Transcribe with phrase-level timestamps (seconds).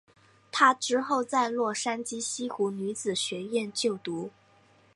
[0.51, 4.31] 她之后在洛杉矶西湖女子学院就读。